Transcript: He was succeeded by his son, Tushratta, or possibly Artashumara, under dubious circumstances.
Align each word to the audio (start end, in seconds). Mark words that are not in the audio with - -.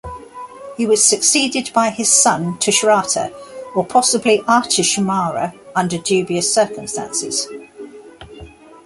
He 0.77 0.87
was 0.87 1.05
succeeded 1.05 1.69
by 1.75 1.91
his 1.91 2.11
son, 2.11 2.57
Tushratta, 2.57 3.31
or 3.75 3.85
possibly 3.85 4.39
Artashumara, 4.47 5.53
under 5.75 5.99
dubious 5.99 6.51
circumstances. 6.51 7.45